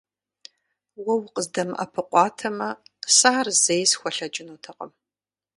Уэ 1.03 1.13
укъыздэмыӀэпыкъуатэмэ, 1.23 2.69
сэ 3.15 3.29
ар 3.39 3.47
зэи 3.63 3.83
схуэлъэкӀынутэкъым. 3.91 4.91